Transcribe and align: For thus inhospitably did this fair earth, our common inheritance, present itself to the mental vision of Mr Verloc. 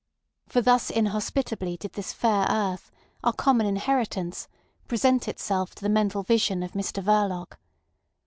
For 0.47 0.63
thus 0.63 0.89
inhospitably 0.89 1.77
did 1.77 1.93
this 1.93 2.11
fair 2.11 2.47
earth, 2.49 2.89
our 3.23 3.31
common 3.33 3.67
inheritance, 3.67 4.47
present 4.87 5.27
itself 5.27 5.75
to 5.75 5.83
the 5.83 5.89
mental 5.89 6.23
vision 6.23 6.63
of 6.63 6.71
Mr 6.71 7.03
Verloc. 7.03 7.59